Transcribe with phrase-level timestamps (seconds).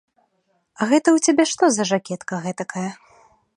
[0.85, 2.87] А гэта ў цябе што за жакетка гэтакая?